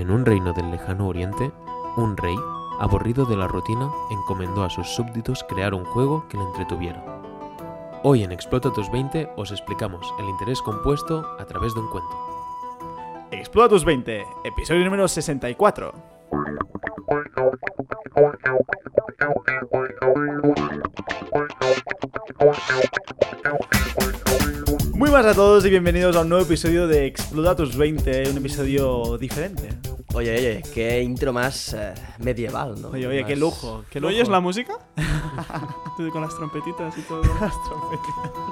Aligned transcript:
En 0.00 0.10
un 0.10 0.24
reino 0.24 0.54
del 0.54 0.70
lejano 0.70 1.08
oriente, 1.08 1.52
un 1.98 2.16
rey, 2.16 2.34
aburrido 2.78 3.26
de 3.26 3.36
la 3.36 3.46
rutina, 3.46 3.90
encomendó 4.10 4.64
a 4.64 4.70
sus 4.70 4.88
súbditos 4.88 5.44
crear 5.44 5.74
un 5.74 5.84
juego 5.84 6.26
que 6.26 6.38
le 6.38 6.44
entretuviera. 6.44 7.04
Hoy 8.02 8.22
en 8.22 8.32
Explota 8.32 8.72
tus 8.72 8.90
20 8.90 9.28
os 9.36 9.50
explicamos 9.50 10.10
el 10.18 10.26
interés 10.26 10.62
compuesto 10.62 11.36
a 11.38 11.44
través 11.44 11.74
de 11.74 11.80
un 11.80 11.90
cuento. 11.90 13.28
Explota 13.30 13.68
tus 13.68 13.84
20, 13.84 14.24
episodio 14.44 14.86
número 14.86 15.06
64. 15.06 15.92
Muy 24.94 25.10
buenas 25.10 25.26
a 25.26 25.34
todos 25.34 25.66
y 25.66 25.68
bienvenidos 25.68 26.16
a 26.16 26.22
un 26.22 26.30
nuevo 26.30 26.46
episodio 26.46 26.88
de 26.88 27.04
Explota 27.04 27.54
tus 27.54 27.76
20, 27.76 28.30
un 28.30 28.38
episodio 28.38 29.18
diferente. 29.18 29.79
Oye, 30.20 30.36
oye, 30.36 30.62
qué 30.74 31.00
intro 31.02 31.32
más 31.32 31.72
eh, 31.72 31.94
medieval, 32.18 32.80
¿no? 32.80 32.88
Oye, 32.90 33.06
oye, 33.06 33.24
qué 33.24 33.32
Más- 33.32 33.38
lujo, 33.40 33.84
qué 33.90 34.00
¿No 34.00 34.08
lujo. 34.08 34.16
oyes 34.18 34.28
la 34.28 34.40
música? 34.40 34.74
Tú 35.96 36.10
Con 36.10 36.20
las 36.20 36.36
trompetitas 36.36 36.96
y 36.98 37.02
todo. 37.02 37.22
Las 37.40 37.54
trompetas. 37.64 38.49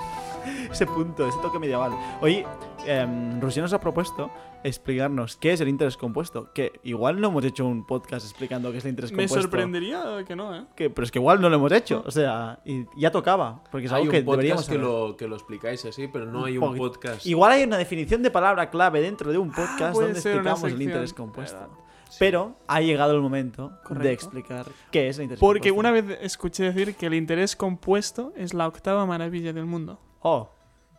ese 0.71 0.87
punto, 0.87 1.27
ese 1.29 1.39
toque 1.41 1.59
medieval. 1.59 1.93
Hoy, 2.21 2.45
eh, 2.87 3.39
Rosy 3.41 3.61
nos 3.61 3.73
ha 3.73 3.81
propuesto 3.81 4.31
explicarnos 4.65 5.37
qué 5.37 5.53
es 5.53 5.61
el 5.61 5.69
interés 5.69 5.97
compuesto. 5.97 6.53
Que 6.53 6.81
igual 6.83 7.21
no 7.21 7.29
hemos 7.29 7.45
hecho 7.45 7.65
un 7.67 7.87
podcast 7.87 8.27
explicando 8.27 8.73
qué 8.73 8.79
es 8.79 8.85
el 8.85 8.91
interés 8.91 9.13
Me 9.13 9.25
compuesto. 9.25 9.43
sorprendería 9.43 10.25
que 10.27 10.35
no, 10.35 10.55
¿eh? 10.55 10.65
Que, 10.75 10.91
pero 10.91 11.05
es 11.05 11.11
que 11.11 11.19
igual 11.19 11.41
no 11.41 11.49
lo 11.49 11.57
hemos 11.57 11.73
hecho. 11.73 12.03
O 12.07 12.11
sea, 12.11 12.61
y 12.65 12.85
ya 12.97 13.11
tocaba. 13.11 13.63
Porque 13.71 13.87
es 13.87 13.93
hay 13.93 14.03
algo 14.03 14.11
un 14.11 14.13
que 14.13 14.23
deberíamos 14.23 14.65
podcast 14.67 14.69
que 14.71 14.85
saber. 14.85 15.09
lo, 15.11 15.17
que 15.17 15.29
lo 15.29 15.37
explicáis 15.37 15.85
así, 15.85 16.09
pero 16.09 16.27
no 16.27 16.45
hay 16.45 16.59
un 16.59 16.77
podcast. 16.77 17.25
Igual 17.27 17.53
hay 17.53 17.65
una 17.65 17.77
definición 17.79 18.23
de 18.23 18.31
palabra 18.31 18.71
clave 18.71 19.01
dentro 19.01 19.31
de 19.31 19.39
un 19.39 19.51
podcast 19.53 19.95
puede 19.95 20.09
donde 20.13 20.21
explicamos 20.21 20.65
el 20.65 20.83
interés 20.83 21.15
compuesto. 21.15 21.59
¿verdad? 21.59 21.75
Pero 22.19 22.57
ha 22.67 22.81
llegado 22.81 23.15
el 23.15 23.21
momento 23.21 23.69
de 23.69 23.77
Correcto. 23.85 24.09
explicar 24.09 24.67
qué 24.91 25.09
es 25.09 25.19
el 25.19 25.25
interés 25.25 25.41
Porque 25.41 25.69
compuesto. 25.71 25.79
una 25.81 25.91
vez 25.93 26.19
escuché 26.23 26.73
decir 26.73 26.95
que 26.97 27.05
el 27.07 27.13
interés 27.15 27.55
compuesto 27.55 28.33
es 28.35 28.55
la 28.55 28.67
octava 28.67 29.05
maravilla 29.05 29.53
del 29.53 29.67
mundo. 29.67 30.01
Oh, 30.23 30.51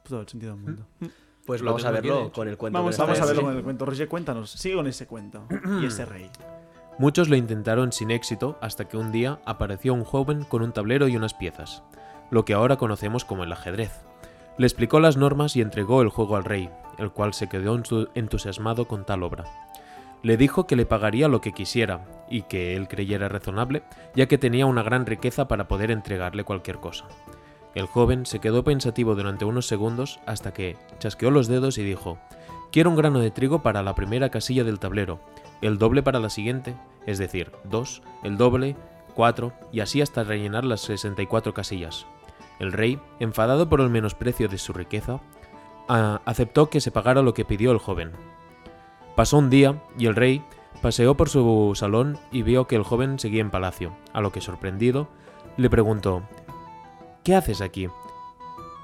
todo 0.07 0.21
el 0.21 0.27
sentido 0.27 0.53
del 0.55 0.61
mundo. 0.63 0.85
Pues 1.45 1.61
Lo 1.61 1.67
vamos 1.71 1.85
a 1.85 1.91
verlo 1.91 2.31
con 2.31 2.47
el 2.47 2.57
cuento. 2.57 2.77
Vamos 2.79 2.97
Vamos 2.97 3.17
a 3.19 3.21
rey. 3.23 3.27
verlo 3.33 3.43
con 3.49 3.57
el 3.57 3.63
cuento. 3.63 3.85
Roger, 3.85 4.07
cuéntanos. 4.07 4.51
Sigue 4.51 4.75
con 4.75 4.87
ese 4.87 5.07
cuento. 5.07 5.43
y 5.81 5.85
ese 5.85 6.05
rey. 6.05 6.29
Muchos 6.99 7.29
lo 7.29 7.35
intentaron 7.37 7.91
sin 7.91 8.11
éxito 8.11 8.57
hasta 8.61 8.87
que 8.87 8.97
un 8.97 9.11
día 9.11 9.39
apareció 9.45 9.93
un 9.93 10.03
joven 10.03 10.43
con 10.43 10.61
un 10.61 10.73
tablero 10.73 11.07
y 11.07 11.15
unas 11.15 11.33
piezas, 11.33 11.81
lo 12.29 12.43
que 12.45 12.53
ahora 12.53 12.75
conocemos 12.77 13.23
como 13.25 13.43
el 13.45 13.51
ajedrez. 13.53 13.91
Le 14.57 14.67
explicó 14.67 14.99
las 14.99 15.15
normas 15.15 15.55
y 15.55 15.61
entregó 15.61 16.01
el 16.01 16.09
juego 16.09 16.35
al 16.35 16.43
rey, 16.43 16.69
el 16.97 17.11
cual 17.11 17.33
se 17.33 17.47
quedó 17.47 17.77
entu- 17.77 18.09
entusiasmado 18.15 18.85
con 18.85 19.05
tal 19.05 19.23
obra. 19.23 19.45
Le 20.23 20.35
dijo 20.35 20.67
que 20.67 20.75
le 20.75 20.85
pagaría 20.85 21.29
lo 21.29 21.39
que 21.39 21.53
quisiera 21.53 22.05
y 22.29 22.41
que 22.41 22.75
él 22.75 22.89
creyera 22.89 23.29
razonable, 23.29 23.83
ya 24.13 24.27
que 24.27 24.37
tenía 24.37 24.65
una 24.65 24.83
gran 24.83 25.05
riqueza 25.05 25.47
para 25.47 25.69
poder 25.69 25.91
entregarle 25.91 26.43
cualquier 26.43 26.79
cosa. 26.81 27.05
El 27.75 27.85
joven 27.85 28.25
se 28.25 28.39
quedó 28.39 28.63
pensativo 28.63 29.15
durante 29.15 29.45
unos 29.45 29.67
segundos 29.67 30.19
hasta 30.25 30.53
que 30.53 30.77
chasqueó 30.99 31.31
los 31.31 31.47
dedos 31.47 31.77
y 31.77 31.83
dijo, 31.83 32.17
Quiero 32.71 32.89
un 32.89 32.95
grano 32.95 33.19
de 33.19 33.31
trigo 33.31 33.63
para 33.63 33.83
la 33.83 33.95
primera 33.95 34.29
casilla 34.29 34.63
del 34.63 34.79
tablero, 34.79 35.19
el 35.61 35.77
doble 35.77 36.03
para 36.03 36.19
la 36.19 36.29
siguiente, 36.29 36.75
es 37.05 37.17
decir, 37.17 37.51
2, 37.65 38.01
el 38.23 38.37
doble, 38.37 38.75
4 39.15 39.53
y 39.71 39.79
así 39.79 40.01
hasta 40.01 40.23
rellenar 40.23 40.65
las 40.65 40.81
64 40.81 41.53
casillas. 41.53 42.05
El 42.59 42.71
rey, 42.71 42.99
enfadado 43.19 43.69
por 43.69 43.81
el 43.81 43.89
menosprecio 43.89 44.47
de 44.49 44.57
su 44.57 44.73
riqueza, 44.73 45.19
aceptó 45.87 46.69
que 46.69 46.81
se 46.81 46.91
pagara 46.91 47.21
lo 47.21 47.33
que 47.33 47.45
pidió 47.45 47.71
el 47.71 47.79
joven. 47.79 48.11
Pasó 49.15 49.37
un 49.37 49.49
día 49.49 49.81
y 49.97 50.05
el 50.05 50.15
rey 50.15 50.43
paseó 50.81 51.15
por 51.15 51.29
su 51.29 51.73
salón 51.75 52.17
y 52.31 52.43
vio 52.43 52.67
que 52.67 52.75
el 52.75 52.83
joven 52.83 53.17
seguía 53.19 53.41
en 53.41 53.49
palacio, 53.49 53.95
a 54.13 54.21
lo 54.21 54.31
que 54.31 54.41
sorprendido 54.41 55.07
le 55.57 55.69
preguntó 55.69 56.23
¿Qué 57.23 57.35
haces 57.35 57.61
aquí? 57.61 57.89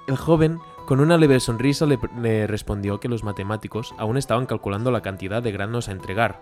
El 0.07 0.17
joven, 0.17 0.59
con 0.85 0.99
una 0.99 1.17
leve 1.17 1.39
sonrisa, 1.39 1.85
le, 1.85 2.47
respondió 2.47 2.99
que 2.99 3.07
los 3.07 3.23
matemáticos 3.23 3.95
aún 3.97 4.17
estaban 4.17 4.45
calculando 4.45 4.91
la 4.91 5.01
cantidad 5.01 5.41
de 5.41 5.51
granos 5.51 5.87
a 5.87 5.93
entregar. 5.93 6.41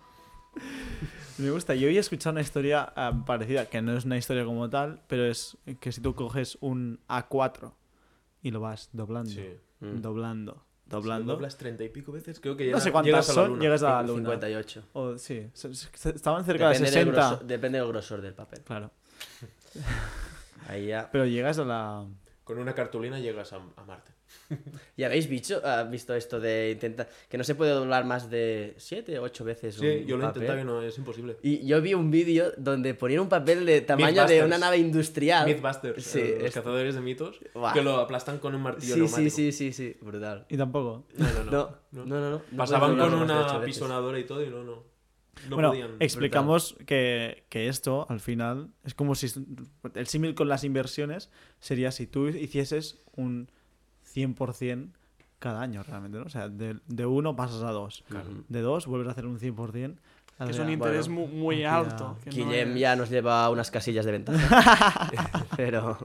Me 1.39 1.51
gusta. 1.51 1.75
Yo 1.75 1.89
había 1.89 1.99
escuchado 1.99 2.35
una 2.35 2.43
historia 2.43 2.93
ah, 2.95 3.13
parecida, 3.27 3.67
que 3.67 3.83
no 3.83 3.97
es 3.97 4.05
una 4.05 4.17
historia 4.17 4.45
como 4.45 4.71
tal, 4.71 5.03
pero 5.09 5.25
es 5.25 5.59
que 5.81 5.91
si 5.91 6.01
tú 6.01 6.15
coges 6.15 6.57
un 6.61 7.01
A4 7.09 7.73
y 8.45 8.53
lo 8.53 8.61
vas 8.61 8.91
doblando, 8.93 9.33
Mm. 9.81 10.01
doblando, 10.01 10.65
doblando. 10.87 11.33
doblas 11.33 11.57
30 11.57 11.83
y 11.83 11.89
pico 11.89 12.13
veces, 12.13 12.39
creo 12.39 12.57
que 12.57 12.71
no 12.71 12.79
sé 12.79 12.93
cuántas 12.93 13.27
son, 13.27 13.59
llegas 13.59 13.83
a 13.83 13.95
la 13.95 14.03
luna. 14.03 14.21
58. 14.31 14.85
O, 14.93 15.19
sí, 15.19 15.51
estaban 16.05 16.45
cerca 16.45 16.69
de 16.69 16.75
Depende, 16.79 16.91
del 16.91 17.05
60. 17.07 17.11
grosor, 17.29 17.47
depende 17.47 17.79
del 17.79 17.89
grosor 17.89 18.21
del 18.21 18.35
papel. 18.35 18.61
Claro. 18.63 18.91
Ahí 20.69 20.87
ya. 20.87 21.11
Pero 21.11 21.27
llegas 21.27 21.59
a 21.59 21.65
la. 21.65 22.07
Con 22.45 22.59
una 22.59 22.75
cartulina 22.75 23.19
llegas 23.19 23.53
a, 23.53 23.57
a 23.77 23.85
Marte. 23.85 24.13
¿Y 24.97 25.03
habéis 25.05 25.29
visto, 25.29 25.61
ah, 25.65 25.85
visto 25.85 26.15
esto 26.15 26.39
de 26.41 26.73
intentar 26.73 27.09
que 27.29 27.39
no 27.39 27.45
se 27.45 27.55
puede 27.55 27.73
doblar 27.73 28.05
más 28.05 28.29
de 28.31 28.75
7 28.77 29.19
o 29.19 29.23
8 29.23 29.45
veces 29.45 29.75
Sí, 29.77 29.87
un 29.87 30.07
yo 30.07 30.17
lo 30.17 30.25
he 30.25 30.27
papel? 30.27 30.43
intentado 30.43 30.61
y 30.61 30.65
no 30.65 30.83
es 30.83 30.99
imposible. 30.99 31.37
Y 31.43 31.67
yo 31.67 31.81
vi 31.81 31.95
un 31.95 32.11
vídeo 32.11 32.53
donde 32.57 32.95
ponían 32.95 33.21
un 33.21 33.29
papel 33.29 33.65
de 33.67 33.81
tamaño 33.81 34.27
de 34.27 34.45
una 34.45 34.59
nave 34.59 34.79
industrial. 34.79 35.47
Mythbusters, 35.47 36.05
Sí, 36.05 36.21
eh, 36.21 36.37
los 36.39 36.49
es- 36.49 36.55
cazadores 36.55 36.95
de 36.95 37.01
mitos, 37.01 37.41
Buah. 37.55 37.73
que 37.73 37.83
lo 37.83 37.99
aplastan 37.99 38.39
con 38.39 38.55
un 38.55 38.63
martillo 38.63 38.95
Sí, 38.95 39.01
sí, 39.01 39.01
neumático. 39.07 39.37
sí, 39.37 39.53
sí, 39.53 39.73
sí, 39.73 39.97
brutal. 40.01 40.47
Y 40.49 40.57
tampoco. 40.57 41.07
No, 41.17 41.27
no, 41.33 41.45
no. 41.45 41.51
No, 41.51 41.71
no. 41.93 42.05
no, 42.07 42.21
no. 42.21 42.31
no. 42.31 42.43
No 42.51 42.57
Pasaban 42.57 42.97
con 42.99 43.15
una 43.15 43.61
pisonadora 43.65 44.19
y 44.19 44.25
todo 44.25 44.43
y 44.45 44.51
no, 44.51 44.63
no. 44.65 44.95
No 45.49 45.57
bueno, 45.57 45.71
podían. 45.71 45.97
explicamos 45.99 46.77
que, 46.87 47.45
que 47.49 47.67
esto, 47.69 48.07
al 48.09 48.21
final, 48.21 48.71
es 48.85 48.95
como 48.95 49.15
si. 49.17 49.27
El 49.95 50.07
símil 50.07 50.35
con 50.37 50.49
las 50.49 50.63
inversiones 50.63 51.29
sería 51.59 51.91
si 51.91 52.07
tú 52.07 52.29
hicieses 52.29 53.03
un 53.17 53.51
100% 54.15 54.89
cada 55.39 55.61
año, 55.61 55.83
realmente, 55.83 56.19
¿no? 56.19 56.25
O 56.25 56.29
sea, 56.31 56.49
de, 56.49 56.79
de 56.87 57.07
uno 57.07 57.37
pasas 57.37 57.63
a 57.63 57.71
dos. 57.71 58.05
De 58.49 58.61
dos 58.61 58.87
vuelves 58.87 59.09
a 59.09 59.13
hacer 59.13 59.27
un 59.27 59.39
100%. 59.39 59.97
Que 60.37 60.51
es 60.51 60.59
un 60.59 60.71
interés 60.71 61.07
bueno, 61.09 61.21
mu- 61.29 61.29
muy 61.29 61.63
cantidad. 61.63 61.93
alto. 61.93 62.19
que 62.25 62.31
no 62.31 62.37
Guillem 62.37 62.73
es- 62.73 62.81
ya 62.81 62.97
nos 62.97 63.09
lleva 63.11 63.49
unas 63.51 63.71
casillas 63.71 64.05
de 64.05 64.13
ventaja. 64.13 65.11
Pero. 65.57 65.97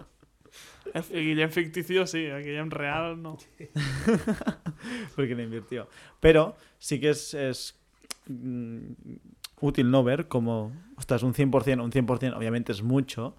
El 0.93 1.03
Guillem 1.23 1.49
ficticio 1.51 2.05
sí, 2.07 2.25
el 2.25 2.43
Guillem 2.43 2.69
real 2.69 3.21
no. 3.21 3.37
porque 5.15 5.35
le 5.35 5.43
invirtió. 5.43 5.87
Pero 6.19 6.55
sí 6.77 6.99
que 6.99 7.09
es, 7.11 7.33
es, 7.33 7.75
mm, 8.27 8.79
útil 9.61 9.89
no 9.91 10.03
ver 10.03 10.27
como, 10.27 10.71
ostras, 10.97 11.23
un 11.23 11.33
100%, 11.33 11.83
un 11.83 11.91
100% 11.91 12.35
obviamente 12.35 12.71
es 12.71 12.81
mucho, 12.83 13.35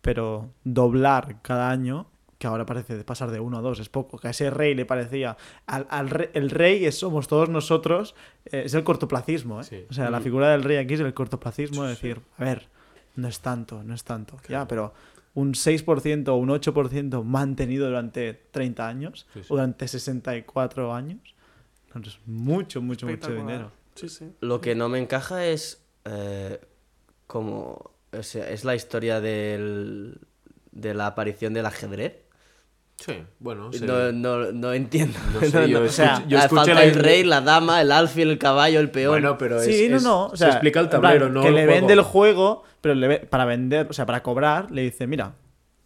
pero 0.00 0.50
doblar 0.64 1.40
cada 1.42 1.70
año, 1.70 2.06
que 2.42 2.48
ahora 2.48 2.66
parece 2.66 2.96
de 2.96 3.04
pasar 3.04 3.30
de 3.30 3.38
uno 3.38 3.58
a 3.58 3.60
dos, 3.60 3.78
es 3.78 3.88
poco, 3.88 4.18
que 4.18 4.26
a 4.26 4.30
ese 4.32 4.50
rey 4.50 4.74
le 4.74 4.84
parecía, 4.84 5.36
al, 5.66 5.86
al 5.90 6.10
re- 6.10 6.30
el 6.34 6.50
rey 6.50 6.84
es, 6.84 6.98
somos 6.98 7.28
todos 7.28 7.48
nosotros, 7.48 8.16
eh, 8.46 8.62
es 8.66 8.74
el 8.74 8.82
cortoplacismo, 8.82 9.60
¿eh? 9.60 9.64
Sí. 9.64 9.84
o 9.88 9.92
sea, 9.92 10.10
la 10.10 10.20
figura 10.20 10.50
del 10.50 10.64
rey 10.64 10.76
aquí 10.78 10.94
es 10.94 11.00
el 11.00 11.14
cortoplacismo, 11.14 11.84
es 11.84 11.90
decir, 11.90 12.20
a 12.38 12.44
ver, 12.44 12.66
no 13.14 13.28
es 13.28 13.38
tanto, 13.40 13.84
no 13.84 13.94
es 13.94 14.02
tanto, 14.02 14.38
ya, 14.48 14.66
pero 14.66 14.92
un 15.34 15.52
6% 15.54 16.28
o 16.28 16.34
un 16.34 16.48
8% 16.48 17.22
mantenido 17.22 17.86
durante 17.86 18.34
30 18.50 18.88
años 18.88 19.26
Sí, 19.32 19.40
sí. 19.42 19.46
o 19.48 19.54
durante 19.54 19.86
64 19.86 20.92
años. 20.92 21.20
Es 22.04 22.18
mucho, 22.26 22.82
mucho, 22.82 23.06
mucho 23.06 23.30
dinero. 23.32 23.70
Sí, 23.94 24.08
sí. 24.08 24.32
Lo 24.40 24.60
que 24.60 24.74
no 24.74 24.88
me 24.88 24.98
encaja 24.98 25.46
es. 25.46 25.84
eh, 26.06 26.58
como. 27.26 27.92
O 28.12 28.22
sea, 28.22 28.48
es 28.50 28.64
la 28.64 28.74
historia 28.74 29.20
del. 29.20 30.18
de 30.70 30.94
la 30.94 31.06
aparición 31.06 31.52
del 31.54 31.66
ajedrez. 31.66 32.16
Sí, 33.04 33.14
bueno, 33.40 33.72
sí. 33.72 33.80
No, 33.84 34.12
no, 34.12 34.52
no 34.52 34.72
entiendo. 34.72 35.18
No 35.34 35.40
sé, 35.48 35.68
yo 35.68 35.82
o 35.82 35.88
sea, 35.88 36.24
yo 36.28 36.38
escuché 36.38 36.54
falta 36.56 36.74
la 36.74 36.84
el 36.84 36.94
rey, 36.94 37.24
la 37.24 37.40
dama, 37.40 37.80
el 37.80 37.90
alfil, 37.90 38.30
el 38.30 38.38
caballo, 38.38 38.78
el 38.80 38.90
peón. 38.90 39.12
Bueno, 39.12 39.36
pero 39.38 39.60
es, 39.60 39.66
sí, 39.66 39.88
no, 39.90 40.00
no. 40.00 40.26
O 40.26 40.36
sea, 40.36 40.46
se 40.48 40.52
explica 40.52 40.80
el 40.80 40.88
plan, 40.88 41.02
tablero, 41.02 41.28
¿no? 41.28 41.42
Que 41.42 41.48
el 41.48 41.54
le 41.54 41.64
juego. 41.64 41.74
vende 41.80 41.92
el 41.94 42.02
juego, 42.02 42.62
pero 42.80 42.94
le 42.94 43.08
ve- 43.08 43.18
para 43.28 43.44
vender, 43.44 43.86
o 43.90 43.92
sea, 43.92 44.06
para 44.06 44.22
cobrar, 44.22 44.70
le 44.70 44.82
dice, 44.82 45.06
mira, 45.06 45.34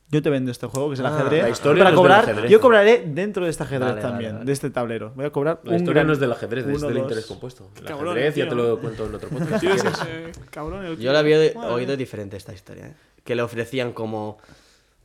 yo 0.08 0.22
te 0.22 0.30
vendo 0.30 0.50
este 0.52 0.66
juego, 0.68 0.88
que 0.88 0.94
es 0.94 1.00
el 1.00 1.06
Ah, 1.06 1.16
ajedrez. 1.16 1.42
la 1.42 1.48
historia 1.48 1.82
para 1.84 1.90
no 1.96 1.96
es 1.96 2.02
del 2.02 2.12
cobrar, 2.12 2.30
ajedrez. 2.30 2.50
yo 2.50 2.60
cobraré 2.60 3.04
dentro 3.08 3.44
de 3.44 3.50
este 3.50 3.62
ajedrez 3.64 3.88
Vale, 3.88 4.00
también, 4.02 4.32
vale. 4.34 4.44
de 4.44 4.52
este 4.52 4.70
tablero. 4.70 5.12
Voy 5.16 5.24
a 5.24 5.30
cobrar 5.30 5.60
La 5.64 5.70
un 5.70 5.76
historia 5.78 5.94
gran- 5.94 6.06
no 6.06 6.12
es 6.12 6.20
del 6.20 6.30
ajedrez, 6.32 6.66
es 6.66 6.80
del 6.80 6.92
dos. 6.92 7.02
interés 7.02 7.26
compuesto. 7.26 7.70
El 7.76 7.84
Cabrón, 7.86 8.10
ajedrez 8.16 8.34
ya 8.36 8.48
te 8.48 8.54
lo 8.54 8.78
cuento 8.78 9.06
en 9.06 9.14
otro 9.16 9.28
podcast. 9.30 9.54
Si 9.54 9.66
tío 9.66 9.74
quieres. 9.74 9.92
ese 9.92 10.40
cabrón, 10.50 10.84
el 10.84 10.98
Yo 10.98 11.12
la 11.12 11.18
había 11.18 11.38
oído 11.70 11.96
diferente 11.96 12.36
esta 12.36 12.52
historia, 12.52 12.86
¿eh? 12.88 12.94
Que 13.24 13.34
le 13.34 13.42
ofrecían 13.42 13.92
como, 13.92 14.38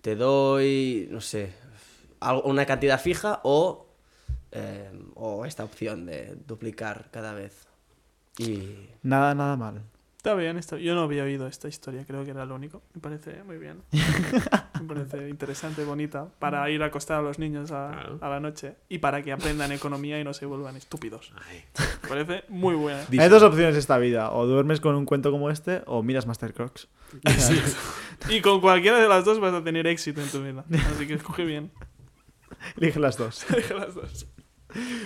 te 0.01 0.15
doy, 0.15 1.07
no 1.09 1.19
sé, 1.19 1.51
una 2.43 2.65
cantidad 2.65 2.99
fija 2.99 3.39
o, 3.43 3.87
eh, 4.51 4.89
o 5.15 5.45
esta 5.45 5.63
opción 5.63 6.05
de 6.05 6.35
duplicar 6.47 7.09
cada 7.11 7.33
vez. 7.33 7.67
Y 8.37 8.89
Nada, 9.03 9.35
nada 9.35 9.57
mal. 9.57 9.81
Está 10.17 10.35
bien, 10.35 10.57
está... 10.59 10.77
yo 10.77 10.93
no 10.93 11.01
había 11.01 11.23
oído 11.23 11.47
esta 11.47 11.67
historia, 11.67 12.05
creo 12.05 12.23
que 12.23 12.29
era 12.29 12.45
lo 12.45 12.53
único. 12.53 12.83
Me 12.93 13.01
parece 13.01 13.43
muy 13.43 13.57
bien. 13.57 13.81
Me 13.91 14.87
parece 14.87 15.29
interesante, 15.29 15.83
bonita, 15.83 16.27
para 16.37 16.69
ir 16.69 16.83
a 16.83 16.87
acostar 16.87 17.17
a 17.19 17.21
los 17.23 17.39
niños 17.39 17.71
a, 17.71 17.89
Claro. 17.91 18.19
a 18.21 18.29
la 18.29 18.39
noche 18.39 18.75
y 18.87 18.99
para 18.99 19.23
que 19.23 19.31
aprendan 19.31 19.71
economía 19.71 20.19
y 20.19 20.23
no 20.23 20.33
se 20.35 20.45
vuelvan 20.45 20.75
estúpidos. 20.75 21.33
Ay. 21.49 21.63
Me 22.03 22.09
parece 22.09 22.43
muy 22.49 22.75
buena. 22.75 23.03
Hay 23.19 23.29
dos 23.29 23.41
opciones 23.41 23.75
esta 23.75 23.97
vida. 23.97 24.31
O 24.31 24.45
duermes 24.45 24.79
con 24.79 24.93
un 24.93 25.05
cuento 25.05 25.31
como 25.31 25.49
este 25.49 25.81
o 25.87 26.03
miras 26.03 26.27
Master 26.27 26.53
Crocs. 26.53 26.87
Y 28.29 28.41
con 28.41 28.61
cualquiera 28.61 28.99
de 28.99 29.07
las 29.09 29.25
dos 29.25 29.39
vas 29.39 29.53
a 29.55 29.63
tener 29.63 29.87
éxito 29.87 30.21
en 30.21 30.29
tu 30.29 30.43
vida. 30.43 30.63
Así 30.93 31.07
que 31.07 31.15
escoge 31.15 31.43
bien. 31.43 31.71
Elige 32.77 32.99
las 32.99 33.17
dos. 33.17 33.45
Deja 33.55 33.73
las 33.75 33.95
dos. 33.95 34.27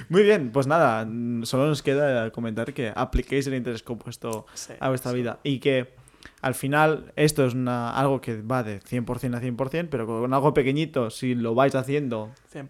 Muy 0.10 0.22
bien, 0.22 0.52
pues 0.52 0.68
nada, 0.68 1.08
solo 1.44 1.66
nos 1.68 1.82
queda 1.82 2.30
comentar 2.32 2.74
que 2.74 2.94
apliquéis 2.96 3.48
el 3.48 3.56
interés 3.56 3.82
compuesto 3.82 4.46
Sí, 4.54 4.74
a 4.80 4.90
vuestra 4.90 5.12
sí. 5.12 5.18
vida 5.18 5.40
y 5.44 5.60
que 5.60 5.96
al 6.42 6.54
final 6.54 7.12
esto 7.16 7.46
es 7.46 7.56
una, 7.56 7.92
algo 7.92 8.22
que 8.22 8.42
va 8.42 8.62
de 8.62 8.80
100% 8.80 9.36
a 9.36 9.42
100%, 9.42 9.88
pero 9.90 10.06
con 10.06 10.34
algo 10.34 10.54
pequeñito, 10.54 11.10
si 11.10 11.34
lo 11.34 11.56
vais 11.56 11.74
haciendo 11.74 12.32
100%. 12.54 12.70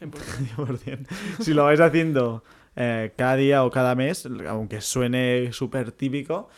100%. 0.00 0.56
100%, 0.56 1.06
si 1.40 1.54
lo 1.54 1.64
vais 1.64 1.80
haciendo 1.80 2.42
eh, 2.74 3.12
cada 3.16 3.36
día 3.36 3.64
o 3.64 3.70
cada 3.70 3.94
mes, 3.94 4.26
aunque 4.48 4.80
suene 4.80 5.52
súper 5.52 5.92
típico, 5.92 6.48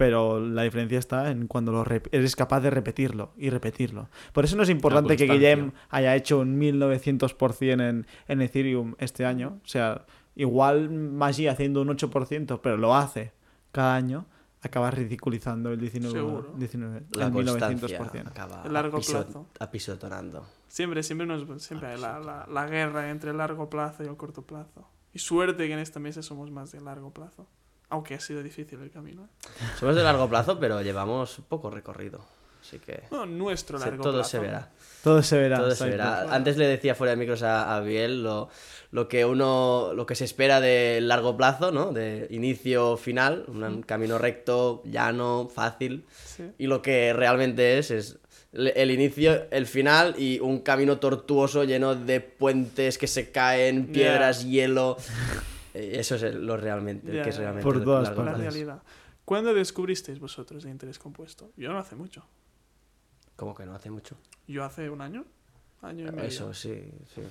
pero 0.00 0.40
la 0.40 0.62
diferencia 0.62 0.98
está 0.98 1.30
en 1.30 1.46
cuando 1.46 1.72
lo 1.72 1.84
eres 2.10 2.34
capaz 2.34 2.60
de 2.60 2.70
repetirlo 2.70 3.34
y 3.36 3.50
repetirlo. 3.50 4.08
Por 4.32 4.46
eso 4.46 4.56
no 4.56 4.62
es 4.62 4.70
importante 4.70 5.14
que. 5.14 5.26
Guillem 5.26 5.72
haya 5.90 6.16
hecho 6.16 6.38
un 6.38 6.58
1900% 6.58 7.86
en, 7.86 8.06
en 8.26 8.40
Ethereum 8.40 8.94
este 8.96 9.26
año. 9.26 9.60
O 9.62 9.68
sea, 9.68 10.06
igual 10.36 10.88
Magi 10.88 11.48
haciendo 11.48 11.82
un 11.82 11.88
8%, 11.88 12.60
pero 12.62 12.78
lo 12.78 12.96
hace 12.96 13.34
cada 13.72 13.94
año, 13.94 14.24
acaba 14.62 14.90
ridiculizando 14.90 15.70
el 15.70 15.78
19%. 15.78 16.12
Seguro. 16.12 16.54
19 16.56 17.02
la 17.16 17.26
el 17.26 17.32
constancia 17.32 17.98
1900%. 18.00 18.28
acaba 18.28 18.62
A 18.62 18.68
largo 18.70 19.00
plazo. 19.00 19.48
apisotonando. 19.58 20.46
Siempre, 20.66 21.02
siempre, 21.02 21.26
nos, 21.26 21.62
siempre 21.62 21.88
hay 21.88 22.00
la, 22.00 22.18
la, 22.20 22.46
la 22.50 22.66
guerra 22.66 23.10
entre 23.10 23.32
el 23.32 23.36
largo 23.36 23.68
plazo 23.68 24.02
y 24.02 24.06
el 24.06 24.16
corto 24.16 24.46
plazo. 24.46 24.88
Y 25.12 25.18
suerte 25.18 25.66
que 25.66 25.74
en 25.74 25.78
esta 25.78 26.00
mesa 26.00 26.22
somos 26.22 26.50
más 26.50 26.72
de 26.72 26.80
largo 26.80 27.12
plazo. 27.12 27.46
Aunque 27.90 28.14
ha 28.14 28.20
sido 28.20 28.42
difícil 28.42 28.80
el 28.80 28.90
camino. 28.90 29.24
¿eh? 29.24 29.48
Somos 29.78 29.94
de 29.96 30.02
largo 30.02 30.28
plazo, 30.28 30.58
pero 30.58 30.80
llevamos 30.82 31.40
poco 31.48 31.70
recorrido. 31.70 32.24
Así 32.62 32.78
que 32.78 33.02
No, 33.10 33.26
nuestro 33.26 33.78
se- 33.78 33.86
largo 33.86 34.02
todo 34.02 34.12
plazo. 34.14 34.30
se 34.30 34.38
verá. 34.38 34.70
Todo 35.02 35.22
se 35.22 35.38
verá. 35.38 35.56
Todo 35.58 35.74
se 35.74 35.88
verá. 35.88 36.22
Antes 36.34 36.56
le 36.58 36.66
decía 36.68 36.94
fuera 36.94 37.12
de 37.12 37.16
micros 37.16 37.42
a, 37.42 37.74
a 37.74 37.80
Biel 37.80 38.22
lo, 38.22 38.48
lo 38.90 39.08
que 39.08 39.24
uno 39.24 39.92
lo 39.94 40.04
que 40.06 40.14
se 40.14 40.24
espera 40.26 40.60
del 40.60 41.08
largo 41.08 41.36
plazo, 41.36 41.72
¿no? 41.72 41.90
De 41.92 42.26
inicio 42.30 42.96
final, 42.98 43.44
un 43.48 43.82
camino 43.82 44.18
recto, 44.18 44.82
llano, 44.84 45.48
fácil. 45.52 46.04
Sí. 46.22 46.50
Y 46.58 46.66
lo 46.66 46.82
que 46.82 47.12
realmente 47.14 47.78
es 47.78 47.90
es 47.90 48.18
el 48.52 48.90
inicio, 48.90 49.46
el 49.50 49.66
final 49.66 50.14
y 50.18 50.38
un 50.40 50.60
camino 50.60 50.98
tortuoso 50.98 51.64
lleno 51.64 51.94
de 51.94 52.20
puentes 52.20 52.98
que 52.98 53.06
se 53.06 53.30
caen, 53.30 53.86
piedras, 53.86 54.44
hielo. 54.44 54.96
Eh, 55.74 55.92
Eso 55.98 56.14
es 56.16 56.34
lo 56.34 56.56
realmente, 56.56 57.12
Ya, 57.12 57.22
que 57.22 57.30
es 57.30 57.38
realmente 57.38 57.64
Por 57.64 57.82
todas 57.84 58.16
La 58.16 58.34
realidad. 58.34 58.82
¿Cuándo 59.24 59.54
descubristeis 59.54 60.18
vosotros 60.18 60.64
de 60.64 60.70
interés 60.70 60.98
compuesto? 60.98 61.52
Yo 61.56 61.72
no 61.72 61.78
hace 61.78 61.94
mucho. 61.96 62.24
Como 63.36 63.54
que 63.54 63.64
no 63.64 63.74
hace 63.74 63.90
mucho. 63.90 64.16
Yo 64.48 64.64
hace 64.64 64.90
un 64.90 65.00
año. 65.00 65.24
Año 65.82 66.08
y 66.08 66.10
medio. 66.12 66.24
Eso, 66.24 66.52
sí, 66.52 66.90
sí. 67.14 67.22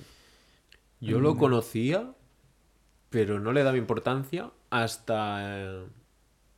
Yo 1.00 1.18
Mm. 1.18 1.22
lo 1.22 1.36
conocía, 1.36 2.12
pero 3.10 3.38
no 3.38 3.52
le 3.52 3.62
daba 3.62 3.76
importancia 3.76 4.50
hasta 4.70 5.38
eh, 5.42 5.86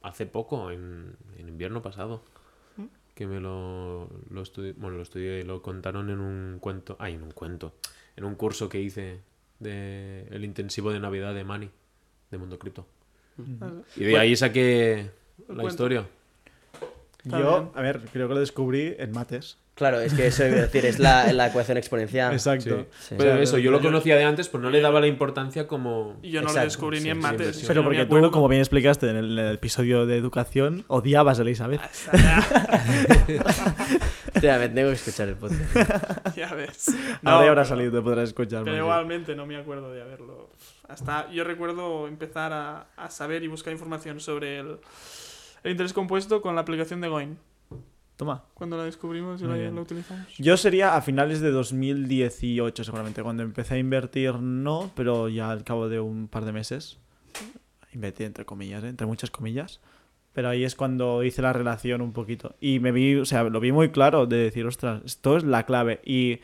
hace 0.02 0.26
poco, 0.26 0.70
en, 0.70 1.17
en 1.37 1.49
invierno 1.49 1.82
pasado. 1.82 2.23
¿Mm? 2.76 2.84
Que 3.14 3.26
me 3.26 3.40
lo, 3.40 4.08
lo 4.31 4.43
estudié, 4.43 4.73
bueno, 4.75 4.96
lo 4.96 5.02
estudié 5.02 5.40
y 5.40 5.43
lo 5.43 5.61
contaron 5.61 6.08
en 6.11 6.20
un 6.20 6.58
cuento, 6.61 6.96
ay, 6.99 7.14
en 7.14 7.23
un 7.25 7.32
cuento, 7.32 7.75
en 8.17 8.25
un 8.25 8.37
curso 8.37 8.69
que 8.69 8.81
hice 8.81 9.20
de 9.62 10.26
el 10.30 10.44
intensivo 10.44 10.92
de 10.92 11.00
Navidad 11.00 11.34
de 11.34 11.44
Mani, 11.44 11.70
de 12.30 12.38
Mundo 12.38 12.58
Cripto. 12.58 12.86
Ah, 13.60 13.70
Y 13.96 14.00
de 14.00 14.10
Bueno, 14.10 14.20
ahí 14.22 14.36
saqué 14.36 15.10
la 15.40 15.46
cuento. 15.46 15.68
historia. 15.68 16.06
Está 17.24 17.38
Yo, 17.38 17.60
bien. 17.60 17.70
a 17.74 17.80
ver, 17.82 18.00
creo 18.12 18.28
que 18.28 18.34
lo 18.34 18.40
descubrí 18.40 18.94
en 18.98 19.12
mates. 19.12 19.56
Claro, 19.74 20.00
es 20.00 20.12
que 20.12 20.26
eso 20.26 20.46
iba 20.46 20.58
a 20.58 20.60
decir, 20.62 20.84
es 20.84 20.98
la, 20.98 21.32
la 21.32 21.46
ecuación 21.46 21.78
exponencial. 21.78 22.32
Exacto. 22.32 22.86
Sí. 22.90 23.06
Sí. 23.08 23.14
Pero 23.16 23.36
eso, 23.40 23.56
yo 23.56 23.70
lo 23.70 23.80
conocía 23.80 24.16
de 24.16 24.24
antes, 24.24 24.48
pues 24.50 24.62
no 24.62 24.68
le 24.68 24.80
daba 24.82 25.00
la 25.00 25.06
importancia 25.06 25.66
como... 25.66 26.18
Y 26.22 26.30
yo 26.30 26.42
no 26.42 26.48
Exacto, 26.48 26.60
lo 26.60 26.64
descubrí 26.66 26.98
sí, 26.98 27.04
ni 27.04 27.10
en 27.10 27.16
sí, 27.16 27.22
mates. 27.22 27.64
Pero 27.66 27.82
porque 27.82 28.00
acuerdo 28.02 28.26
tú, 28.28 28.32
como 28.34 28.48
bien 28.48 28.60
explicaste 28.60 29.08
en 29.08 29.16
el, 29.16 29.38
en 29.38 29.46
el 29.46 29.54
episodio 29.54 30.04
de 30.04 30.18
educación, 30.18 30.84
odiabas 30.88 31.38
a 31.38 31.42
Elizabeth. 31.42 31.80
Hostia, 34.42 34.58
me 34.58 34.68
tengo 34.70 34.88
que 34.88 34.94
escuchar 34.96 35.28
el 35.28 35.36
podcast. 35.36 36.36
ya 36.36 36.52
ves. 36.52 36.88
Ahora 37.22 37.44
ya 37.44 37.50
habrá 37.50 37.64
salido, 37.64 37.92
te 37.92 38.02
podrás 38.02 38.30
escuchar. 38.30 38.64
Pero 38.64 38.76
igualmente 38.76 39.36
no 39.36 39.46
me 39.46 39.56
acuerdo 39.56 39.92
de 39.92 40.02
haberlo. 40.02 40.50
Hasta 40.88 41.30
yo 41.30 41.44
recuerdo 41.44 42.08
empezar 42.08 42.52
a, 42.52 42.88
a 42.96 43.08
saber 43.08 43.44
y 43.44 43.46
buscar 43.46 43.72
información 43.72 44.18
sobre 44.18 44.58
el, 44.58 44.78
el 45.62 45.70
interés 45.70 45.92
compuesto 45.92 46.42
con 46.42 46.56
la 46.56 46.62
aplicación 46.62 47.00
de 47.00 47.06
Goin. 47.06 47.38
Toma. 48.16 48.42
Cuando 48.54 48.76
la 48.76 48.82
descubrimos 48.82 49.40
y 49.42 49.44
la, 49.44 49.56
la 49.56 49.80
utilizamos. 49.80 50.26
Yo 50.36 50.56
sería 50.56 50.96
a 50.96 51.02
finales 51.02 51.40
de 51.40 51.52
2018 51.52 52.82
seguramente, 52.82 53.22
cuando 53.22 53.44
empecé 53.44 53.74
a 53.76 53.78
invertir 53.78 54.34
no, 54.40 54.90
pero 54.96 55.28
ya 55.28 55.52
al 55.52 55.62
cabo 55.62 55.88
de 55.88 56.00
un 56.00 56.26
par 56.26 56.44
de 56.44 56.50
meses. 56.50 56.98
Invertí 57.92 58.24
entre 58.24 58.44
comillas, 58.44 58.82
¿eh? 58.82 58.88
entre 58.88 59.06
muchas 59.06 59.30
comillas. 59.30 59.78
Pero 60.32 60.49
ahí 60.49 60.64
es 60.64 60.75
cuando 60.75 61.23
hice 61.25 61.43
la 61.43 61.52
relación 61.52 62.00
un 62.00 62.12
poquito. 62.12 62.55
Y 62.61 62.81
me 62.81 62.90
vi, 62.93 63.17
o 63.17 63.25
sea, 63.25 63.44
lo 63.44 63.61
vi 63.61 63.70
muy 63.73 63.90
claro 63.90 64.27
de 64.27 64.36
decir, 64.39 64.65
ostras, 64.67 65.03
esto 65.05 65.36
es 65.36 65.44
la 65.44 65.67
clave. 65.67 66.01
Y, 66.05 66.41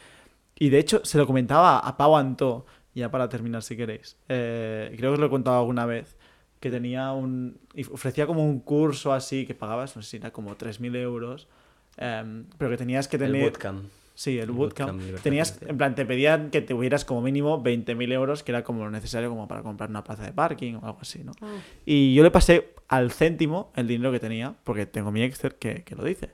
y 0.59 0.69
de 0.69 0.79
hecho 0.79 1.01
se 1.05 1.17
lo 1.19 1.27
comentaba 1.27 1.79
a 1.79 1.97
Pau 1.97 2.17
Antó, 2.17 2.67
ya 2.95 3.11
para 3.11 3.29
terminar 3.29 3.63
si 3.63 3.77
queréis. 3.77 4.17
Eh, 4.29 4.93
creo 4.99 5.11
que 5.11 5.15
os 5.15 5.21
lo 5.21 5.27
he 5.27 5.31
contado 5.31 5.59
alguna 5.59 5.87
vez. 5.87 6.17
Que 6.61 6.71
tenía 6.73 7.13
un. 7.13 7.57
ofrecía 7.93 8.27
como 8.27 8.45
un 8.45 8.59
curso 8.61 9.13
así 9.13 9.47
que 9.47 9.55
pagabas, 9.55 9.95
no 9.95 10.03
sé 10.03 10.11
si 10.11 10.17
era 10.17 10.33
como 10.33 10.57
3.000 10.57 10.97
euros. 10.97 11.47
em, 11.97 12.45
pero 12.59 12.71
que 12.73 12.77
tenías 12.77 13.07
que 13.09 13.17
El 13.17 13.23
tener. 13.23 13.43
bootcamp. 13.43 13.85
Sí, 14.15 14.37
el 14.37 14.45
El 14.49 14.51
bootcamp. 14.51 15.01
Tenías, 15.23 15.61
en 15.63 15.79
plan, 15.79 15.95
te 15.95 16.05
pedían 16.05 16.51
que 16.51 16.61
tuvieras 16.61 17.05
como 17.05 17.23
mínimo 17.23 17.63
20.000 17.63 18.13
euros, 18.13 18.43
que 18.43 18.51
era 18.51 18.65
como 18.65 18.85
lo 18.85 18.91
necesario 18.91 19.29
como 19.31 19.47
para 19.47 19.63
comprar 19.63 19.89
una 19.89 20.03
plaza 20.03 20.25
de 20.25 20.33
parking 20.33 20.75
o 20.75 20.85
algo 20.85 20.99
así, 21.01 21.23
¿no? 21.23 21.33
Y 21.87 22.15
yo 22.15 22.25
le 22.25 22.33
pasé 22.33 22.75
al 22.89 23.11
céntimo 23.11 23.73
el 23.77 23.87
dinero 23.87 24.11
que 24.13 24.21
tenía, 24.21 24.55
porque 24.65 24.87
tengo 24.87 25.11
mi 25.13 25.23
Excel 25.23 25.55
que, 25.57 25.85
que 25.85 25.95
lo 25.95 26.05
dice. 26.05 26.31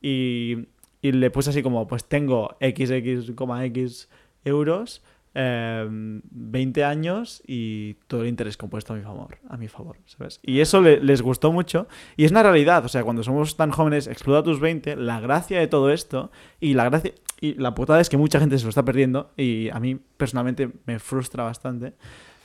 Y, 0.00 0.68
y 1.02 1.12
le 1.12 1.30
puse 1.30 1.50
así 1.50 1.62
como, 1.62 1.86
pues 1.86 2.04
tengo 2.04 2.56
XX,X 2.60 4.08
euros, 4.44 5.02
eh, 5.34 5.86
20 5.90 6.84
años 6.84 7.42
y 7.46 7.94
todo 8.06 8.22
el 8.22 8.28
interés 8.28 8.56
compuesto 8.56 8.94
a 8.94 8.96
mi 8.96 9.02
favor, 9.02 9.38
a 9.50 9.56
mi 9.58 9.68
favor, 9.68 9.98
¿sabes? 10.06 10.40
Y 10.42 10.60
eso 10.60 10.80
le- 10.80 11.00
les 11.02 11.20
gustó 11.20 11.52
mucho 11.52 11.88
y 12.16 12.24
es 12.24 12.30
una 12.30 12.42
realidad, 12.42 12.84
o 12.84 12.88
sea, 12.88 13.04
cuando 13.04 13.22
somos 13.22 13.56
tan 13.56 13.70
jóvenes, 13.70 14.06
explota 14.06 14.42
tus 14.44 14.60
20, 14.60 14.96
la 14.96 15.20
gracia 15.20 15.58
de 15.60 15.66
todo 15.66 15.90
esto 15.90 16.30
y 16.60 16.72
la 16.74 16.84
gracia 16.88 17.12
y 17.40 17.52
la 17.54 17.74
putada 17.74 18.00
es 18.00 18.08
que 18.08 18.16
mucha 18.16 18.40
gente 18.40 18.56
se 18.56 18.64
lo 18.64 18.70
está 18.70 18.82
perdiendo 18.84 19.30
y 19.36 19.68
a 19.70 19.78
mí 19.78 19.98
personalmente 20.16 20.70
me 20.86 20.98
frustra 20.98 21.44
bastante 21.44 21.92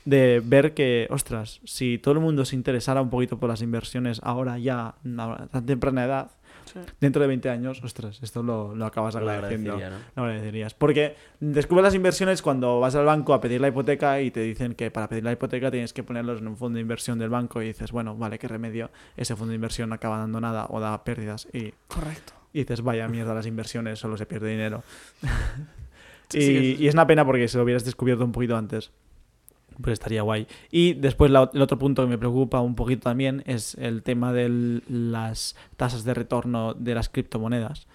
de 0.06 0.42
ver 0.44 0.74
que, 0.74 1.08
ostras, 1.10 1.60
si 1.64 1.98
todo 1.98 2.14
el 2.16 2.20
mundo 2.20 2.46
se 2.46 2.56
interesara 2.56 3.02
un 3.02 3.10
poquito 3.10 3.38
por 3.40 3.50
las 3.50 3.62
inversiones 3.62 4.20
ahora 4.24 4.58
ya, 4.58 4.96
a 5.18 5.48
tan 5.52 5.66
temprana 5.66 6.06
edad, 6.06 6.32
Sí. 6.64 6.80
dentro 7.02 7.22
de 7.24 7.28
20 7.28 7.50
años, 7.50 7.84
ostras, 7.84 8.20
esto 8.24 8.44
lo, 8.44 8.74
lo 8.76 8.86
acabas 8.86 9.16
Lo 9.16 9.22
agradeciendo. 9.22 9.74
agradecería, 9.74 10.00
¿no? 10.16 10.22
Lo 10.22 10.24
agradecerías. 10.30 10.74
Porque 10.74 11.16
descubres 11.42 11.84
las 11.84 11.96
inversiones 11.96 12.42
cuando 12.42 12.80
vas 12.80 12.96
al 12.96 13.04
banco 13.04 13.34
a 13.34 13.42
pedir 13.42 13.60
la 13.60 13.68
hipoteca 13.70 14.22
y 14.22 14.32
te 14.32 14.40
dicen 14.42 14.76
que 14.76 14.90
para 14.90 15.10
pedir 15.10 15.24
la 15.26 15.34
hipoteca 15.34 15.70
tienes 15.70 15.92
que 15.92 16.04
ponerlos 16.04 16.40
en 16.40 16.48
un 16.48 16.56
fondo 16.56 16.76
de 16.78 16.82
inversión 16.82 17.20
del 17.20 17.30
banco 17.30 17.62
y 17.62 17.68
dices, 17.68 17.92
bueno, 17.92 18.16
vale, 18.16 18.40
qué 18.40 18.48
remedio, 18.48 18.90
ese 19.18 19.36
fondo 19.36 19.50
de 19.50 19.56
inversión 19.56 19.90
no 19.90 19.96
acaba 19.96 20.18
dando 20.18 20.40
nada 20.40 20.68
o 20.70 20.80
da 20.80 21.04
pérdidas 21.04 21.46
y, 21.52 21.74
Correcto. 21.88 22.34
y 22.54 22.60
dices, 22.60 22.82
vaya 22.84 23.06
mierda, 23.10 23.34
las 23.34 23.48
inversiones 23.48 24.00
solo 24.00 24.16
se 24.16 24.26
pierde 24.26 24.50
dinero. 24.52 24.84
Y, 26.34 26.42
sí, 26.42 26.54
que 26.54 26.60
sí. 26.62 26.78
y 26.80 26.88
es 26.88 26.94
una 26.94 27.06
pena 27.08 27.26
porque 27.26 27.50
si 27.50 27.58
lo 27.58 27.64
hubieras 27.64 27.84
descubierto 27.84 28.24
un 28.24 28.32
poquito 28.32 28.56
antes, 28.56 28.90
pues 29.82 29.94
estaría 29.94 30.22
guay. 30.22 30.48
Y 30.72 30.94
después 30.94 31.32
la- 31.32 31.50
el 31.54 31.62
otro 31.62 31.78
punto 31.78 32.02
que 32.04 32.08
me 32.10 32.18
preocupa 32.18 32.60
un 32.62 32.76
poquito 32.76 33.04
también 33.04 33.44
es 33.46 33.76
el 33.76 34.04
tema 34.04 34.34
de 34.34 34.82
las 34.90 35.56
tasas 35.78 36.04
de 36.04 36.14
retorno 36.14 36.74
de 36.74 36.96
las 36.96 37.10
criptomonedas. 37.10 37.88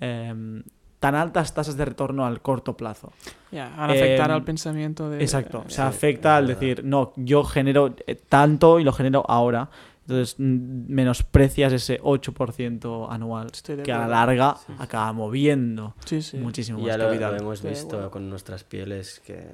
Em, 0.00 0.62
tan 1.00 1.14
altas 1.14 1.52
tasas 1.54 1.76
de 1.76 1.84
retorno 1.84 2.24
al 2.26 2.40
corto 2.40 2.76
plazo. 2.76 3.12
Ya, 3.52 3.68
van 3.76 3.90
a 3.90 3.92
afectar 3.92 4.30
Em, 4.30 4.36
al 4.36 4.44
pensamiento 4.44 5.10
de... 5.10 5.20
Exacto, 5.22 5.64
o 5.66 5.70
sí, 5.70 5.80
afecta 5.80 6.36
al 6.36 6.46
decir, 6.46 6.84
no, 6.84 7.12
yo 7.16 7.44
genero 7.44 7.94
eh, 8.06 8.14
tanto 8.14 8.78
y 8.80 8.84
lo 8.84 8.92
genero 8.92 9.24
ahora. 9.28 9.68
Entonces 10.08 10.36
menosprecias 10.38 11.72
ese 11.72 11.98
8% 12.00 13.08
anual 13.10 13.48
Estoy 13.52 13.78
que 13.78 13.92
a 13.92 13.98
la 13.98 14.06
larga 14.08 14.56
Sí. 14.64 14.72
acaba 14.78 15.12
moviendo 15.12 15.94
Sí, 16.04 16.22
sí. 16.22 16.36
muchísimo 16.38 16.78
Y 16.78 16.82
más 16.82 16.88
ya 16.92 16.98
lo, 16.98 17.04
capital. 17.06 17.32
lo 17.34 17.40
hemos 17.40 17.62
visto 17.62 17.86
acuerdo. 17.96 18.10
con 18.12 18.30
nuestras 18.30 18.62
pieles 18.64 19.20
que 19.26 19.44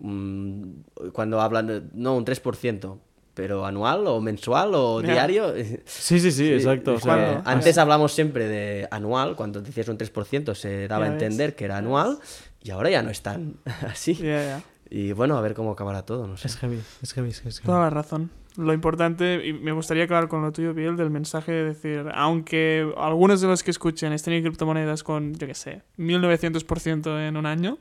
mm, 0.00 1.10
cuando 1.12 1.40
hablan 1.40 1.66
de, 1.66 1.82
no 1.94 2.16
un 2.16 2.24
3%, 2.24 2.98
pero 3.34 3.64
anual 3.64 4.06
o 4.06 4.20
mensual 4.20 4.72
o 4.74 5.00
Ya. 5.02 5.12
diario. 5.12 5.54
Sí, 5.86 6.18
sí, 6.20 6.30
sí, 6.32 6.52
exacto. 6.52 6.94
o 6.94 7.00
sea, 7.00 7.42
antes 7.44 7.78
hablamos 7.78 8.12
siempre 8.12 8.48
de 8.48 8.88
anual, 8.90 9.36
cuando 9.36 9.60
decías 9.62 9.88
un 9.88 9.96
3% 9.98 10.54
se 10.54 10.88
daba 10.88 11.04
a 11.04 11.08
Ya 11.08 11.14
ves. 11.14 11.22
entender 11.22 11.54
que 11.54 11.64
era 11.64 11.76
anual 11.78 12.18
y 12.62 12.70
ahora 12.70 12.90
ya 12.90 13.02
no 13.02 13.10
es 13.10 13.22
tan 13.22 13.54
así. 13.88 14.14
Ya, 14.14 14.42
ya. 14.42 14.62
Y 14.90 15.12
bueno, 15.12 15.36
a 15.38 15.40
ver 15.40 15.54
cómo 15.54 15.70
acabará 15.70 16.02
todo, 16.04 16.26
no 16.26 16.36
sé. 16.36 16.48
es 16.48 16.56
heavy, 16.56 16.80
es 17.00 17.12
heavy, 17.14 17.28
es 17.30 17.40
heavy. 17.40 17.54
Toda 17.64 17.78
la 17.80 17.90
razón. 17.90 18.30
Lo 18.56 18.72
importante, 18.74 19.46
y 19.46 19.52
me 19.52 19.70
gustaría 19.70 20.02
acabar 20.04 20.26
con 20.26 20.42
lo 20.42 20.50
tuyo, 20.50 20.74
Biel, 20.74 20.96
del 20.96 21.08
mensaje 21.10 21.52
de 21.52 21.64
decir, 21.64 22.06
aunque 22.12 22.92
algunos 22.98 23.40
de 23.40 23.46
los 23.46 23.62
que 23.62 23.70
escuchen 23.70 24.12
estén 24.12 24.34
en 24.34 24.42
criptomonedas 24.42 25.04
con, 25.04 25.34
yo 25.36 25.46
qué 25.46 25.54
sé, 25.54 25.82
1900% 25.96 27.28
en 27.28 27.36
un 27.36 27.46
año, 27.46 27.78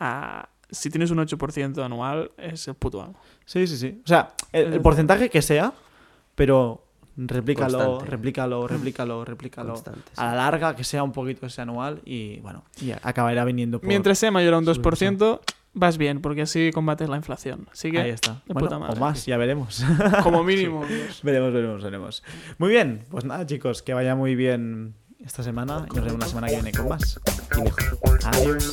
ah, 0.00 0.48
si 0.72 0.90
tienes 0.90 1.10
un 1.12 1.18
8% 1.18 1.84
anual, 1.84 2.32
es 2.36 2.66
el 2.66 2.74
puto 2.74 3.00
amo. 3.00 3.14
Sí, 3.44 3.66
sí, 3.68 3.76
sí. 3.76 4.00
O 4.04 4.08
sea, 4.08 4.32
el, 4.52 4.72
el 4.72 4.80
porcentaje 4.80 5.30
que 5.30 5.42
sea, 5.42 5.72
pero 6.34 6.84
replícalo, 7.16 7.78
Constante. 7.78 8.10
replícalo, 8.10 8.66
replícalo, 8.66 9.24
replícalo. 9.24 9.72
Constantes. 9.74 10.18
A 10.18 10.26
la 10.26 10.34
larga, 10.34 10.74
que 10.74 10.82
sea 10.82 11.02
un 11.02 11.12
poquito 11.12 11.46
ese 11.46 11.60
anual 11.60 12.00
y 12.04 12.40
bueno, 12.40 12.64
y 12.80 12.90
acabará 12.92 13.44
viniendo 13.44 13.78
por... 13.80 13.86
Mientras 13.86 14.18
sea 14.18 14.30
mayor 14.30 14.54
a 14.54 14.58
un 14.58 14.64
Sube, 14.64 14.82
2%, 14.82 15.40
vas 15.74 15.98
bien, 15.98 16.22
porque 16.22 16.42
así 16.42 16.70
combates 16.72 17.08
la 17.10 17.16
inflación. 17.16 17.68
Así 17.70 17.88
Ahí 17.88 17.92
que, 17.92 18.08
está. 18.10 18.42
de 18.46 18.54
Bueno, 18.54 18.66
puta 18.68 18.76
o 18.78 18.80
madre. 18.80 18.98
más, 19.00 19.26
ya 19.26 19.36
veremos. 19.36 19.84
como 20.22 20.42
mínimo. 20.42 20.86
Dios. 20.86 21.20
veremos, 21.22 21.52
veremos, 21.52 21.82
veremos. 21.82 22.22
Muy 22.58 22.70
bien, 22.70 23.04
pues 23.10 23.24
nada, 23.26 23.44
chicos, 23.46 23.82
que 23.82 23.92
vaya 23.92 24.14
muy 24.14 24.34
bien 24.34 24.94
esta 25.22 25.42
semana 25.42 25.86
y 25.92 25.94
nos 25.96 26.04
vemos 26.06 26.20
la 26.20 26.26
semana 26.28 26.46
que 26.48 26.54
viene 26.54 26.72
con 26.72 26.88
más. 26.88 27.20
Y 27.58 27.60
mejor. 27.60 28.18
Adiós. 28.24 28.72